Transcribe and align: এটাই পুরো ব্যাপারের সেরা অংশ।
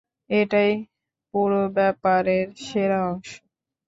এটাই 0.31 0.71
পুরো 1.33 1.61
ব্যাপারের 1.77 2.45
সেরা 2.63 2.99
অংশ। 3.09 3.29